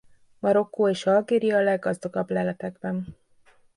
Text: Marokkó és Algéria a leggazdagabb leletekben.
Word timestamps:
Marokkó 0.39 0.89
és 0.89 1.05
Algéria 1.05 1.57
a 1.57 1.61
leggazdagabb 1.61 2.29
leletekben. 2.29 3.15